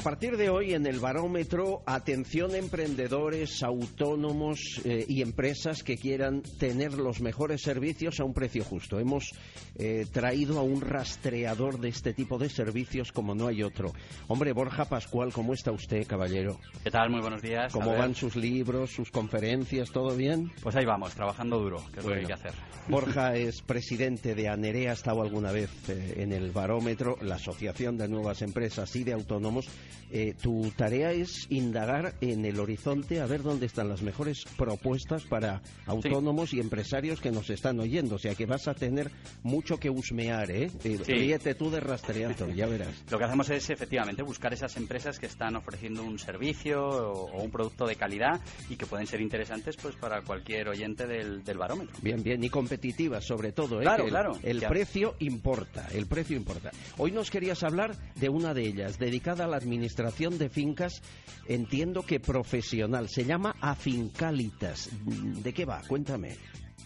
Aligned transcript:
A 0.00 0.02
partir 0.02 0.38
de 0.38 0.48
hoy 0.48 0.72
en 0.72 0.86
el 0.86 0.98
barómetro, 0.98 1.82
atención 1.84 2.54
emprendedores, 2.54 3.62
autónomos 3.62 4.80
eh, 4.86 5.04
y 5.06 5.20
empresas 5.20 5.82
que 5.82 5.98
quieran 5.98 6.40
tener 6.58 6.94
los 6.94 7.20
mejores 7.20 7.60
servicios 7.60 8.18
a 8.18 8.24
un 8.24 8.32
precio 8.32 8.64
justo. 8.64 8.98
Hemos 8.98 9.34
eh, 9.76 10.06
traído 10.10 10.58
a 10.58 10.62
un 10.62 10.80
rastreador 10.80 11.80
de 11.80 11.90
este 11.90 12.14
tipo 12.14 12.38
de 12.38 12.48
servicios 12.48 13.12
como 13.12 13.34
no 13.34 13.46
hay 13.46 13.62
otro. 13.62 13.92
Hombre, 14.26 14.54
Borja 14.54 14.86
Pascual, 14.86 15.34
¿cómo 15.34 15.52
está 15.52 15.70
usted, 15.70 16.06
caballero? 16.06 16.58
¿Qué 16.82 16.90
tal? 16.90 17.10
Muy 17.10 17.20
buenos 17.20 17.42
días. 17.42 17.70
¿Cómo 17.70 17.94
van 17.94 18.14
sus 18.14 18.36
libros, 18.36 18.92
sus 18.92 19.10
conferencias? 19.10 19.90
¿Todo 19.90 20.16
bien? 20.16 20.50
Pues 20.62 20.76
ahí 20.76 20.86
vamos, 20.86 21.14
trabajando 21.14 21.58
duro, 21.58 21.84
que 21.92 22.00
es 22.00 22.06
lo 22.06 22.12
que 22.12 22.20
hay 22.20 22.26
que 22.26 22.32
hacer. 22.32 22.54
Borja 22.88 23.34
es 23.36 23.60
presidente 23.60 24.34
de 24.34 24.48
ANEREA, 24.48 24.92
ha 24.92 24.94
estado 24.94 25.20
alguna 25.20 25.52
vez 25.52 25.70
eh, 25.90 26.22
en 26.22 26.32
el 26.32 26.52
barómetro, 26.52 27.18
la 27.20 27.34
Asociación 27.34 27.98
de 27.98 28.08
Nuevas 28.08 28.40
Empresas 28.40 28.96
y 28.96 29.04
de 29.04 29.12
Autónomos 29.12 29.68
eh, 30.10 30.34
tu 30.40 30.70
tarea 30.76 31.12
es 31.12 31.46
indagar 31.50 32.14
en 32.20 32.44
el 32.44 32.58
horizonte 32.58 33.20
a 33.20 33.26
ver 33.26 33.42
dónde 33.42 33.66
están 33.66 33.88
las 33.88 34.02
mejores 34.02 34.44
propuestas 34.56 35.24
para 35.24 35.62
autónomos 35.86 36.52
y 36.52 36.60
empresarios 36.60 37.20
que 37.20 37.30
nos 37.30 37.50
están 37.50 37.78
oyendo. 37.80 38.16
O 38.16 38.18
sea 38.18 38.34
que 38.34 38.46
vas 38.46 38.68
a 38.68 38.74
tener 38.74 39.10
mucho 39.42 39.78
que 39.78 39.90
husmear, 39.90 40.50
¿eh? 40.50 40.70
eh 40.84 40.98
ríete 41.06 41.54
tú 41.54 41.70
de 41.70 41.80
rastreando, 41.80 42.48
ya 42.50 42.66
verás. 42.66 43.04
Lo 43.10 43.18
que 43.18 43.24
hacemos 43.24 43.50
es 43.50 43.70
efectivamente 43.70 44.22
buscar 44.22 44.52
esas 44.52 44.76
empresas 44.76 45.18
que 45.18 45.26
están 45.26 45.56
ofreciendo 45.56 46.02
un 46.02 46.18
servicio 46.18 46.82
o, 46.82 47.42
un 47.42 47.50
producto 47.50 47.86
de 47.86 47.96
calidad 47.96 48.40
y 48.68 48.76
que 48.76 48.86
pueden 48.86 49.06
ser 49.06 49.20
interesantes 49.20 49.76
pues 49.76 49.96
para 49.96 50.22
cualquier 50.22 50.68
oyente 50.68 51.06
del, 51.06 51.42
barómetro. 51.56 51.96
Bien, 52.02 52.22
bien, 52.22 52.42
y 52.42 52.48
competitivas 52.48 53.24
sobre 53.24 53.52
todo, 53.52 53.80
¿eh? 53.80 53.82
Claro, 53.82 54.06
claro. 54.06 54.38
El, 54.42 54.60
precio 54.62 55.14
importa, 55.18 55.88
el 55.92 56.06
precio 56.06 56.36
importa. 56.36 56.70
Hoy 56.96 57.12
nos 57.12 57.30
querías 57.30 57.62
hablar 57.62 57.94
de 58.16 58.28
una 58.28 58.54
de 58.54 58.66
ellas, 58.66 58.98
dedicada 58.98 59.44
a 59.44 59.48
la 59.48 59.60
administración 59.70 60.36
de 60.36 60.48
fincas, 60.48 61.00
entiendo 61.46 62.02
que 62.02 62.18
profesional. 62.18 63.08
Se 63.08 63.24
llama 63.24 63.54
Afincalitas. 63.60 64.90
¿De 65.04 65.54
qué 65.54 65.64
va? 65.64 65.82
Cuéntame. 65.86 66.36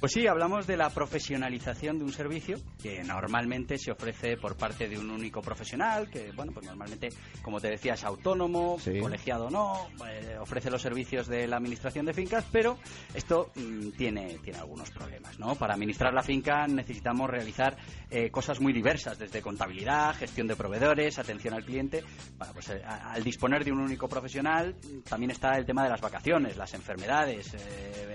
Pues 0.04 0.12
sí, 0.12 0.26
hablamos 0.26 0.66
de 0.66 0.76
la 0.76 0.90
profesionalización 0.90 1.96
de 1.96 2.04
un 2.04 2.12
servicio 2.12 2.58
que 2.82 3.02
normalmente 3.02 3.78
se 3.78 3.90
ofrece 3.90 4.36
por 4.36 4.54
parte 4.54 4.86
de 4.86 4.98
un 4.98 5.08
único 5.08 5.40
profesional, 5.40 6.10
que, 6.10 6.30
bueno, 6.32 6.52
pues 6.52 6.66
normalmente, 6.66 7.08
como 7.40 7.58
te 7.58 7.70
decía, 7.70 7.94
es 7.94 8.04
autónomo, 8.04 8.76
colegiado 9.00 9.48
no, 9.48 9.88
eh, 10.06 10.36
ofrece 10.38 10.70
los 10.70 10.82
servicios 10.82 11.26
de 11.26 11.48
la 11.48 11.56
administración 11.56 12.04
de 12.04 12.12
fincas, 12.12 12.44
pero 12.52 12.76
esto 13.14 13.50
mm, 13.54 13.92
tiene, 13.96 14.40
tiene 14.44 14.58
algunos 14.58 14.90
problemas, 14.90 15.38
¿no? 15.38 15.54
Para 15.54 15.72
administrar 15.72 16.12
la 16.12 16.22
finca 16.22 16.66
necesitamos 16.66 17.30
realizar 17.30 17.74
eh, 18.10 18.30
cosas 18.30 18.60
muy 18.60 18.74
diversas, 18.74 19.18
desde 19.18 19.40
contabilidad, 19.40 20.14
gestión 20.16 20.46
de 20.46 20.54
proveedores, 20.54 21.18
atención 21.18 21.54
al 21.54 21.64
cliente. 21.64 22.04
Bueno, 22.36 22.52
pues 22.52 22.68
eh, 22.68 22.82
al 22.84 23.24
disponer 23.24 23.64
de 23.64 23.72
un 23.72 23.80
único 23.80 24.06
profesional, 24.06 24.76
también 25.08 25.30
está 25.30 25.56
el 25.56 25.64
tema 25.64 25.82
de 25.82 25.88
las 25.88 26.02
vacaciones, 26.02 26.58
las 26.58 26.74
enfermedades, 26.74 27.54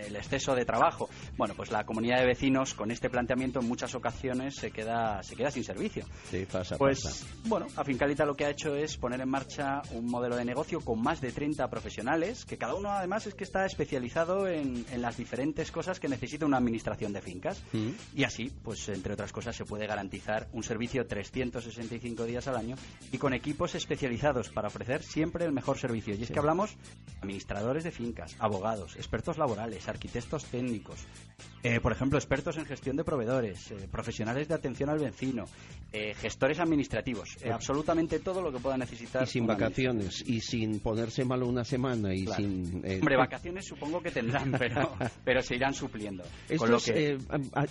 el 0.06 0.16
exceso 0.16 0.54
de 0.54 0.66
trabajo. 0.66 1.10
Bueno, 1.36 1.56
pues 1.56 1.72
la 1.72 1.79
comunidad 1.86 2.20
de 2.20 2.26
vecinos 2.26 2.74
con 2.74 2.92
este 2.92 3.10
planteamiento 3.10 3.60
en 3.60 3.68
muchas 3.68 3.96
ocasiones 3.96 4.56
se 4.56 4.72
queda 4.72 5.22
se 5.24 5.36
queda 5.36 5.52
sin 5.52 5.64
servicio. 5.64 6.06
Sí, 6.30 6.46
pasa, 6.52 6.78
pues 6.78 7.26
bueno, 7.46 7.68
Afincalita 7.76 8.26
lo 8.26 8.36
que 8.36 8.46
ha 8.46 8.50
hecho 8.50 8.76
es 8.76 8.98
poner 8.98 9.22
en 9.22 9.30
marcha 9.30 9.82
un 9.92 10.06
modelo 10.06 10.36
de 10.36 10.46
negocio 10.46 10.82
con 10.82 11.02
más 11.02 11.22
de 11.22 11.32
30 11.32 11.70
profesionales, 11.70 12.46
que 12.46 12.58
cada 12.58 12.76
uno 12.76 12.92
además 12.92 13.28
es 13.28 13.36
que 13.36 13.44
está 13.44 13.66
especializado 13.66 14.48
en, 14.48 14.86
las 14.98 15.18
diferentes 15.18 15.72
cosas 15.72 16.00
que 16.00 16.08
necesita 16.08 16.46
una 16.46 16.58
administración 16.58 17.14
de 17.14 17.22
fincas. 17.22 17.64
Mm. 17.72 17.90
Y 18.16 18.24
así, 18.24 18.52
pues 18.64 18.88
entre 18.90 19.14
otras 19.14 19.32
cosas, 19.32 19.56
se 19.56 19.66
puede 19.66 19.88
garantizar 19.88 20.48
un 20.54 20.64
servicio 20.64 21.06
365 21.08 22.26
días 22.26 22.48
al 22.48 22.58
año 22.58 22.76
y 23.12 23.18
con 23.18 23.34
equipos 23.34 23.76
especializados 23.76 24.50
para 24.50 24.68
ofrecer 24.68 25.04
siempre 25.04 25.46
el 25.46 25.52
mejor 25.52 25.78
servicio. 25.78 26.16
Y 26.16 26.24
es 26.24 26.32
que 26.32 26.40
hablamos 26.40 26.76
administradores 27.22 27.84
de 27.84 27.92
fincas, 27.92 28.36
abogados, 28.40 28.96
expertos 28.96 29.38
laborales, 29.38 29.88
arquitectos 29.88 30.46
técnicos, 30.46 31.06
eh, 31.70 31.80
por 31.82 31.92
ejemplo, 31.92 32.18
expertos 32.18 32.58
en 32.58 32.66
gestión 32.66 32.96
de 32.96 33.04
proveedores, 33.04 33.72
eh, 33.72 33.88
profesionales 33.92 34.48
de 34.48 34.56
atención 34.56 34.90
al 34.90 34.98
vecino, 34.98 35.46
eh, 35.94 36.16
gestores 36.16 36.60
administrativos, 36.60 37.38
absolutamente 37.52 38.20
todo 38.20 38.42
lo 38.42 38.52
que 38.52 38.60
pueda 38.60 38.78
necesitar. 38.78 39.24
Y 39.24 39.28
sin 39.28 39.46
vacaciones, 39.46 40.24
y 40.26 40.42
sin 40.42 40.80
ponerse 40.80 41.26
malo 41.26 41.48
una 41.48 41.64
semana, 41.64 42.14
y 42.14 42.26
sin... 42.26 42.84
Hombre, 42.84 43.18
vacaciones 43.18 43.66
supongo 43.66 44.02
que 44.02 44.10
tendrán, 44.10 44.52
pero, 44.58 44.94
pero 45.24 45.42
se 45.44 45.56
irán 45.56 45.74
supliendo. 45.74 46.24
Esto 46.48 46.78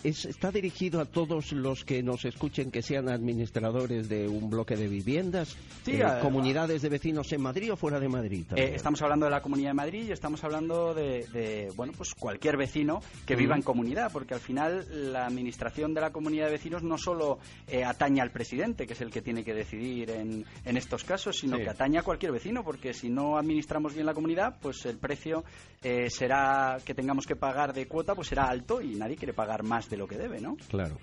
¿Está 0.05 0.53
dirigido 0.53 1.01
a 1.01 1.05
todos 1.05 1.53
los 1.53 1.85
que 1.85 2.03
nos 2.03 2.25
escuchen 2.25 2.71
que 2.71 2.83
sean 2.83 3.09
administradores 3.09 4.09
de 4.09 4.29
un 4.29 4.49
bloque 4.49 4.77
de 4.77 4.87
viviendas? 4.87 5.57
Sí, 5.85 5.99
¿Comunidades 6.23 6.83
de 6.83 6.89
vecinos 6.89 7.33
en 7.33 7.41
Madrid 7.41 7.73
o 7.73 7.77
fuera 7.77 7.99
de 7.99 8.09
Madrid? 8.09 8.47
estamos 8.55 9.03
hablando 9.03 9.27
de 9.27 9.31
la 9.31 9.43
Comunidad 9.43 9.71
de 9.71 9.75
Madrid 9.75 10.05
y 10.09 10.13
estamos 10.13 10.43
hablando 10.45 10.95
de, 10.95 11.73
bueno, 11.77 11.93
pues 11.97 12.15
cualquier 12.15 12.57
vecino 12.57 13.01
que 13.27 13.35
viva 13.35 13.57
en 13.57 13.63
comunidad, 13.63 13.78
porque 14.13 14.35
al 14.35 14.41
final 14.41 15.13
la 15.13 15.27
administración 15.27 15.95
de 15.95 16.01
la 16.01 16.11
comunidad 16.11 16.47
de 16.47 16.53
vecinos 16.53 16.83
no 16.83 16.99
solo 16.99 17.39
eh, 17.67 17.85
atañe 17.85 18.21
al 18.21 18.31
presidente, 18.31 18.87
que 18.87 18.93
es 18.93 19.01
el 19.01 19.11
que 19.11 19.23
tiene 19.23 19.45
que 19.45 19.55
decidir 19.55 20.11
en, 20.11 20.45
en 20.65 20.77
estos 20.77 21.05
casos, 21.05 21.39
sino 21.39 21.57
que 21.57 21.69
atañe 21.69 21.99
a 21.99 22.03
cualquier 22.03 22.33
vecino, 22.33 22.65
porque 22.65 22.93
si 22.93 23.09
no 23.09 23.39
administramos 23.39 23.95
bien 23.95 24.07
la 24.07 24.15
comunidad, 24.15 24.57
pues 24.61 24.85
el 24.87 24.99
precio 24.99 25.45
eh, 25.83 26.11
será 26.11 26.79
que 26.85 26.95
tengamos 26.95 27.27
que 27.27 27.37
pagar 27.37 27.73
de 27.73 27.87
cuota, 27.87 28.15
pues 28.15 28.29
será 28.29 28.49
alto 28.49 28.81
y 28.81 28.95
nadie 28.95 29.17
quiere 29.17 29.33
pagar 29.33 29.63
más 29.63 29.89
de 29.89 29.97
lo 29.97 30.07
que 30.07 30.17
debe, 30.17 30.41
¿no? 30.41 30.57
Claro. 30.69 30.99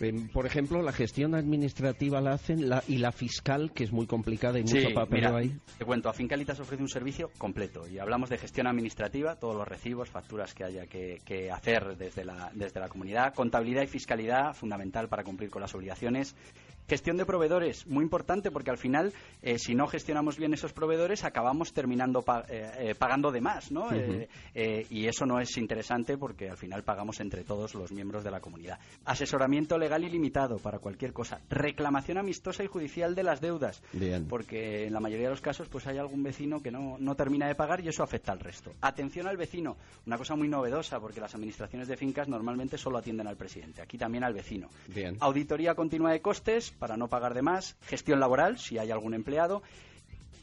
Em, 0.00 0.28
por 0.28 0.46
ejemplo, 0.46 0.82
la 0.82 0.92
gestión 0.92 1.34
administrativa 1.34 2.20
la 2.20 2.32
hacen 2.32 2.68
la, 2.68 2.82
y 2.88 2.98
la 2.98 3.12
fiscal, 3.12 3.72
que 3.72 3.84
es 3.84 3.92
muy 3.92 4.06
complicada 4.06 4.58
y 4.58 4.62
mucho 4.62 4.92
papel 4.94 5.26
ahí. 5.26 5.56
Te 5.78 5.84
cuento, 5.84 6.08
Afincalitas 6.08 6.58
ofrece 6.60 6.82
un 6.82 6.88
servicio 6.88 7.30
completo 7.38 7.86
y 7.86 7.98
hablamos 7.98 8.30
de 8.30 8.38
gestión 8.38 8.66
administrativa, 8.66 9.36
todos 9.36 9.56
los 9.56 9.66
recibos, 9.66 10.10
facturas 10.10 10.54
que 10.54 10.64
haya 10.64 10.86
que, 10.86 11.20
que 11.24 11.50
hacer 11.50 11.96
desde 11.96 12.24
la, 12.24 12.50
desde 12.54 12.80
la 12.80 12.88
comunidad, 12.88 13.34
contabilidad 13.34 13.82
y 13.82 13.86
fiscalidad, 13.86 14.54
fundamental 14.54 15.08
para 15.08 15.24
cumplir 15.24 15.50
con 15.50 15.62
las 15.62 15.74
obligaciones 15.74 16.34
Gestión 16.86 17.16
de 17.16 17.24
proveedores, 17.24 17.86
muy 17.86 18.04
importante 18.04 18.50
porque 18.50 18.70
al 18.70 18.76
final, 18.76 19.12
eh, 19.40 19.58
si 19.58 19.74
no 19.74 19.86
gestionamos 19.86 20.36
bien 20.36 20.52
esos 20.52 20.74
proveedores, 20.74 21.24
acabamos 21.24 21.72
terminando 21.72 22.22
eh, 22.48 22.70
eh, 22.78 22.94
pagando 22.94 23.32
de 23.32 23.40
más, 23.40 23.70
¿no? 23.70 23.88
y 24.54 25.06
eso 25.06 25.24
no 25.26 25.40
es 25.40 25.56
interesante 25.56 26.18
porque 26.18 26.50
al 26.50 26.56
final 26.56 26.82
pagamos 26.82 27.20
entre 27.20 27.42
todos 27.44 27.74
los 27.74 27.90
miembros 27.92 28.22
de 28.22 28.30
la 28.30 28.40
comunidad. 28.40 28.78
Asesoramiento 29.04 29.78
legal 29.78 30.04
ilimitado 30.04 30.58
para 30.58 30.78
cualquier 30.78 31.12
cosa. 31.12 31.40
Reclamación 31.48 32.18
amistosa 32.18 32.62
y 32.62 32.66
judicial 32.66 33.14
de 33.14 33.22
las 33.22 33.40
deudas. 33.40 33.82
Porque 34.28 34.86
en 34.86 34.92
la 34.92 35.00
mayoría 35.00 35.26
de 35.26 35.32
los 35.32 35.40
casos 35.40 35.68
pues 35.68 35.86
hay 35.86 35.98
algún 35.98 36.22
vecino 36.22 36.60
que 36.60 36.70
no, 36.70 36.96
no 36.98 37.14
termina 37.14 37.48
de 37.48 37.54
pagar 37.54 37.80
y 37.80 37.88
eso 37.88 38.02
afecta 38.02 38.32
al 38.32 38.40
resto. 38.40 38.74
Atención 38.80 39.26
al 39.26 39.36
vecino, 39.36 39.76
una 40.06 40.18
cosa 40.18 40.36
muy 40.36 40.48
novedosa 40.48 41.00
porque 41.00 41.20
las 41.20 41.34
administraciones 41.34 41.88
de 41.88 41.96
fincas 41.96 42.28
normalmente 42.28 42.76
solo 42.76 42.98
atienden 42.98 43.26
al 43.26 43.36
presidente, 43.36 43.80
aquí 43.80 43.96
también 43.96 44.24
al 44.24 44.34
vecino. 44.34 44.68
Auditoría 45.20 45.74
continua 45.74 46.12
de 46.12 46.20
costes 46.20 46.73
para 46.78 46.96
no 46.96 47.08
pagar 47.08 47.34
de 47.34 47.42
más, 47.42 47.76
gestión 47.82 48.20
laboral, 48.20 48.58
si 48.58 48.78
hay 48.78 48.90
algún 48.90 49.14
empleado. 49.14 49.62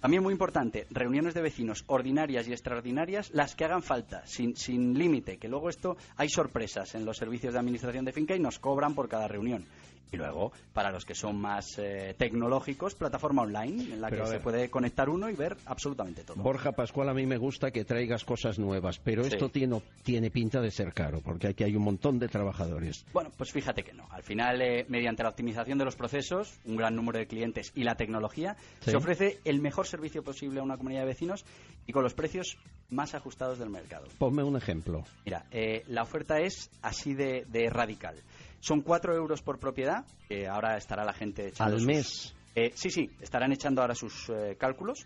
También 0.01 0.23
muy 0.23 0.33
importante, 0.33 0.87
reuniones 0.89 1.35
de 1.35 1.43
vecinos 1.43 1.83
ordinarias 1.85 2.47
y 2.47 2.53
extraordinarias, 2.53 3.29
las 3.33 3.55
que 3.55 3.65
hagan 3.65 3.83
falta, 3.83 4.25
sin, 4.25 4.55
sin 4.55 4.97
límite, 4.97 5.37
que 5.37 5.47
luego 5.47 5.69
esto 5.69 5.95
hay 6.17 6.27
sorpresas 6.27 6.95
en 6.95 7.05
los 7.05 7.17
servicios 7.17 7.53
de 7.53 7.59
administración 7.59 8.05
de 8.05 8.11
finca 8.11 8.35
y 8.35 8.39
nos 8.39 8.57
cobran 8.57 8.95
por 8.95 9.07
cada 9.07 9.27
reunión. 9.27 9.63
Y 10.11 10.17
luego, 10.17 10.51
para 10.73 10.91
los 10.91 11.05
que 11.05 11.15
son 11.15 11.39
más 11.39 11.77
eh, 11.79 12.13
tecnológicos, 12.17 12.95
plataforma 12.95 13.43
online 13.43 13.93
en 13.93 14.01
la 14.01 14.09
que 14.09 14.25
se 14.25 14.39
puede 14.39 14.69
conectar 14.69 15.09
uno 15.09 15.29
y 15.29 15.35
ver 15.35 15.55
absolutamente 15.65 16.23
todo. 16.23 16.41
Borja 16.41 16.73
Pascual, 16.73 17.07
a 17.09 17.13
mí 17.13 17.25
me 17.25 17.37
gusta 17.37 17.71
que 17.71 17.85
traigas 17.85 18.25
cosas 18.25 18.59
nuevas, 18.59 18.99
pero 18.99 19.21
esto 19.21 19.49
tiene, 19.49 19.81
tiene 20.03 20.29
pinta 20.29 20.59
de 20.59 20.69
ser 20.69 20.93
caro, 20.93 21.21
porque 21.21 21.47
aquí 21.47 21.63
hay 21.63 21.75
un 21.75 21.83
montón 21.83 22.19
de 22.19 22.27
trabajadores. 22.27 23.05
Bueno, 23.13 23.31
pues 23.37 23.51
fíjate 23.51 23.83
que 23.83 23.93
no. 23.93 24.07
Al 24.11 24.23
final, 24.23 24.61
eh, 24.61 24.85
mediante 24.89 25.23
la 25.23 25.29
optimización 25.29 25.77
de 25.77 25.85
los 25.85 25.95
procesos, 25.95 26.59
un 26.65 26.75
gran 26.75 26.95
número 26.95 27.19
de 27.19 27.27
clientes 27.27 27.71
y 27.73 27.83
la 27.83 27.95
tecnología, 27.95 28.57
se 28.81 28.95
ofrece 28.97 29.39
el 29.45 29.61
mejor 29.61 29.87
servicio 29.87 30.23
posible 30.23 30.59
a 30.59 30.63
una 30.63 30.75
comunidad 30.75 31.01
de 31.01 31.07
vecinos 31.07 31.45
y 31.87 31.93
con 31.93 32.03
los 32.03 32.13
precios 32.13 32.57
más 32.89 33.15
ajustados 33.15 33.59
del 33.59 33.69
mercado. 33.69 34.07
Ponme 34.17 34.43
un 34.43 34.57
ejemplo. 34.57 35.05
Mira, 35.25 35.45
eh, 35.51 35.83
la 35.87 36.03
oferta 36.03 36.39
es 36.39 36.69
así 36.81 37.13
de 37.13 37.69
radical. 37.69 38.15
Son 38.61 38.81
4 38.81 39.15
euros 39.15 39.41
por 39.41 39.59
propiedad, 39.59 40.05
que 40.29 40.47
ahora 40.47 40.77
estará 40.77 41.03
la 41.03 41.13
gente 41.13 41.49
echando 41.49 41.75
Al 41.75 41.85
mes. 41.85 42.33
Eh, 42.55 42.71
sí, 42.75 42.89
sí, 42.89 43.09
estarán 43.21 43.51
echando 43.51 43.81
ahora 43.81 43.95
sus 43.95 44.29
eh, 44.29 44.55
cálculos, 44.57 45.05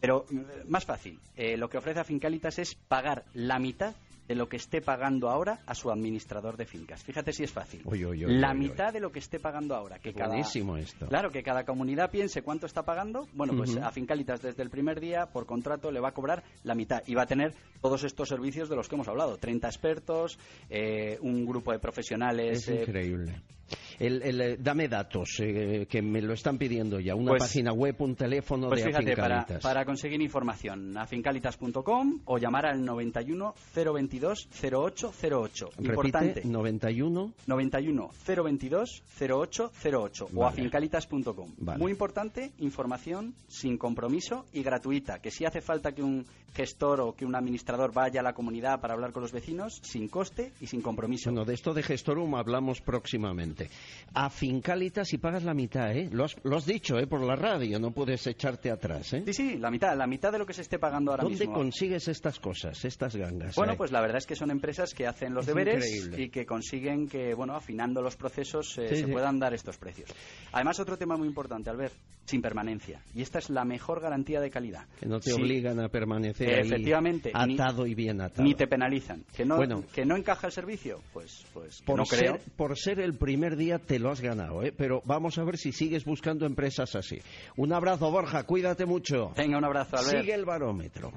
pero 0.00 0.26
mm, 0.30 0.68
más 0.68 0.84
fácil. 0.84 1.18
Eh, 1.36 1.56
lo 1.56 1.68
que 1.68 1.78
ofrece 1.78 2.00
a 2.00 2.04
Fincalitas 2.04 2.58
es 2.58 2.74
pagar 2.74 3.24
la 3.34 3.58
mitad 3.58 3.94
de 4.28 4.34
lo 4.34 4.48
que 4.48 4.56
esté 4.56 4.80
pagando 4.80 5.28
ahora 5.28 5.60
a 5.66 5.74
su 5.74 5.90
administrador 5.90 6.56
de 6.56 6.66
fincas. 6.66 7.02
Fíjate 7.02 7.32
si 7.32 7.44
es 7.44 7.52
fácil. 7.52 7.82
Uy, 7.84 8.04
uy, 8.04 8.24
uy, 8.24 8.38
la 8.38 8.54
mitad 8.54 8.92
de 8.92 9.00
lo 9.00 9.10
que 9.10 9.18
esté 9.18 9.38
pagando 9.38 9.74
ahora. 9.74 9.98
Que 9.98 10.12
cada, 10.12 10.28
Buenísimo 10.28 10.76
esto. 10.76 11.06
Claro, 11.06 11.30
que 11.30 11.42
cada 11.42 11.64
comunidad 11.64 12.10
piense 12.10 12.42
cuánto 12.42 12.66
está 12.66 12.82
pagando. 12.84 13.28
Bueno, 13.32 13.54
pues 13.56 13.76
a 13.76 13.90
Fincalitas 13.90 14.40
desde 14.42 14.62
el 14.62 14.70
primer 14.70 15.00
día, 15.00 15.26
por 15.26 15.46
contrato, 15.46 15.90
le 15.90 16.00
va 16.00 16.08
a 16.08 16.12
cobrar 16.12 16.42
la 16.64 16.74
mitad 16.74 17.02
y 17.06 17.14
va 17.14 17.22
a 17.22 17.26
tener 17.26 17.54
todos 17.80 18.04
estos 18.04 18.28
servicios 18.28 18.68
de 18.68 18.76
los 18.76 18.88
que 18.88 18.94
hemos 18.94 19.08
hablado. 19.08 19.36
30 19.36 19.66
expertos, 19.68 20.38
eh, 20.68 21.18
un 21.20 21.46
grupo 21.46 21.72
de 21.72 21.78
profesionales. 21.78 22.58
Es 22.58 22.68
eh, 22.68 22.82
increíble. 22.82 23.42
El, 23.98 24.22
el, 24.22 24.40
eh, 24.40 24.56
dame 24.58 24.88
datos, 24.88 25.38
eh, 25.40 25.86
que 25.88 26.02
me 26.02 26.20
lo 26.20 26.34
están 26.34 26.58
pidiendo 26.58 27.00
ya. 27.00 27.14
Una 27.14 27.30
Pues- 27.32 27.42
página 27.44 27.72
web, 27.72 27.96
un 28.00 28.14
teléfono 28.14 28.68
Pues 28.68 28.82
de 28.82 28.88
fíjate, 28.88 29.16
para, 29.16 29.36
Afincalitas. 29.40 29.62
para 29.62 29.84
conseguir 29.84 30.20
información, 30.20 30.96
a 30.98 31.06
fincalitas.com 31.06 32.20
o 32.26 32.38
llamar 32.38 32.66
al 32.66 32.84
91 32.84 33.54
022 33.74 34.48
0808. 34.62 35.70
Repite, 35.76 35.88
Importante. 35.88 36.42
91. 36.44 37.32
91 37.46 38.10
022 38.26 39.02
0808 39.20 40.28
o 40.34 40.42
a 40.44 40.50
Vale. 40.50 40.62
fincalitas.com. 40.62 41.54
Vale. 41.58 41.78
Muy 41.78 41.92
importante, 41.92 42.52
información 42.58 43.34
sin 43.48 43.78
compromiso 43.78 44.46
y 44.52 44.62
gratuita. 44.62 45.20
Que 45.20 45.30
si 45.30 45.44
hace 45.44 45.60
falta 45.60 45.92
que 45.92 46.02
un 46.02 46.26
gestor 46.54 47.00
o 47.00 47.14
que 47.14 47.24
un 47.26 47.34
administrador 47.34 47.92
vaya 47.92 48.20
a 48.20 48.22
la 48.22 48.32
comunidad 48.32 48.80
para 48.80 48.94
hablar 48.94 49.12
con 49.12 49.22
los 49.22 49.32
vecinos, 49.32 49.78
sin 49.82 50.08
coste 50.08 50.52
y 50.60 50.66
sin 50.66 50.80
compromiso. 50.80 51.30
Bueno, 51.30 51.44
de 51.44 51.54
esto 51.54 51.74
de 51.74 51.82
Gestorum 51.82 52.34
hablamos 52.34 52.80
próximamente. 52.80 53.68
A 54.14 54.30
Fincalitas 54.30 55.12
y 55.12 55.18
pagas 55.18 55.44
la 55.44 55.52
mitad, 55.54 55.90
¿eh? 55.94 56.08
Lo 56.10 56.24
has, 56.24 56.36
lo 56.44 56.56
has 56.56 56.64
dicho, 56.66 56.98
¿eh? 56.98 57.06
Por 57.06 57.22
la 57.22 57.36
radio, 57.36 57.78
no 57.78 57.90
puedes 57.90 58.26
echarte 58.26 58.70
atrás, 58.70 59.12
¿eh? 59.12 59.22
Sí, 59.26 59.32
sí, 59.32 59.58
la 59.58 59.70
mitad, 59.70 59.96
la 59.96 60.06
mitad 60.06 60.32
de 60.32 60.38
lo 60.38 60.46
que 60.46 60.52
se 60.54 60.62
esté 60.62 60.78
pagando 60.78 61.10
ahora 61.10 61.24
¿Dónde 61.24 61.38
mismo. 61.38 61.54
consigues 61.54 62.08
estas 62.08 62.40
cosas, 62.40 62.84
estas 62.84 63.14
gangas? 63.16 63.54
Bueno, 63.56 63.74
eh? 63.74 63.76
pues 63.76 63.92
la 63.92 64.00
verdad 64.00 64.18
es 64.18 64.26
que 64.26 64.34
son 64.36 64.50
empresas 64.50 64.94
que 64.94 65.06
hacen 65.06 65.34
los 65.34 65.42
Es 65.46 65.54
deberes 65.54 65.84
increíble. 65.86 66.22
y 66.24 66.30
que 66.30 66.46
consiguen 66.46 67.08
que, 67.08 67.34
bueno, 67.34 67.54
afinando 67.54 68.00
los 68.00 68.16
procesos 68.16 68.78
eh, 68.78 68.88
Sí, 68.88 68.96
se 68.96 69.04
sí. 69.06 69.12
puedan 69.12 69.38
dar 69.38 69.52
estos 69.54 69.76
precios. 69.76 70.08
Además, 70.52 70.80
otro 70.80 70.96
tema 70.96 71.16
muy 71.16 71.28
importante, 71.28 71.68
Albert, 71.70 71.92
sin 72.24 72.40
permanencia. 72.42 73.02
Y 73.14 73.22
esta 73.22 73.38
es 73.38 73.50
la 73.50 73.64
mejor 73.64 74.00
garantía 74.00 74.40
de 74.40 74.50
calidad. 74.50 74.86
Que 74.98 75.06
no 75.06 75.20
te 75.20 75.30
Sí, 75.30 75.40
obligan 75.40 75.78
a 75.80 75.88
permanecer 75.88 76.48
ahí 76.48 76.66
Efectivamente, 76.66 77.30
ni- 77.46 77.54
atado 77.54 77.86
y 77.86 77.94
bien 77.94 78.20
atado. 78.20 78.42
Ni 78.44 78.54
te 78.54 78.66
penalizan. 78.66 79.24
Que 79.36 79.44
no, 79.44 79.56
Bueno. 79.56 79.84
que 79.94 80.04
no 80.04 80.16
encaja 80.16 80.46
el 80.48 80.52
servicio, 80.52 81.00
pues, 81.12 81.44
pues 81.52 81.82
por, 81.82 81.98
no 81.98 82.04
creo. 82.04 82.38
ser, 82.38 82.52
por 82.56 82.76
ser 82.78 83.00
el 83.00 83.16
primer 83.16 83.56
día 83.56 83.75
te 83.78 83.98
lo 83.98 84.10
has 84.10 84.20
ganado, 84.20 84.62
¿eh? 84.62 84.72
Pero 84.76 85.02
vamos 85.04 85.38
a 85.38 85.44
ver 85.44 85.58
si 85.58 85.72
sigues 85.72 86.04
buscando 86.04 86.46
empresas 86.46 86.94
así. 86.94 87.20
Un 87.56 87.72
abrazo, 87.72 88.10
Borja, 88.10 88.44
cuídate 88.44 88.86
mucho. 88.86 89.32
Venga, 89.36 89.58
un 89.58 89.64
abrazo, 89.64 89.96
Albert. 89.96 90.20
Sigue 90.20 90.34
el 90.34 90.44
barómetro. 90.44 91.12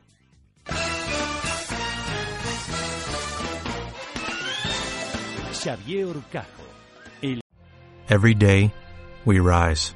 Xavier 5.54 6.06
Urcajo, 6.06 6.64
el 7.22 7.42
Every 8.08 8.34
day, 8.34 8.72
we 9.26 9.40
rise, 9.40 9.94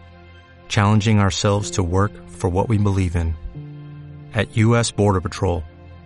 challenging 0.68 1.20
ourselves 1.20 1.72
to 1.72 1.84
work 1.84 2.12
for 2.28 2.50
what 2.50 2.68
we 2.68 2.78
believe 2.78 3.16
in. 3.16 3.34
At 4.34 4.58
U.S. 4.58 4.92
Border 4.92 5.22
Patrol, 5.22 5.64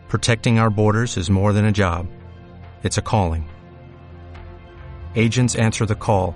protecting 0.10 0.60
our 0.60 0.70
borders 0.70 1.18
is 1.18 1.30
more 1.30 1.54
than 1.54 1.66
a 1.66 1.72
job, 1.72 2.08
it's 2.84 3.00
a 3.00 3.02
calling. 3.02 3.50
Agents 5.16 5.56
answer 5.56 5.88
the 5.88 5.96
call, 5.96 6.36